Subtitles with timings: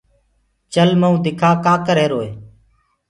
[0.73, 2.29] چل مئو دکآ ڪآ ڪريهروئي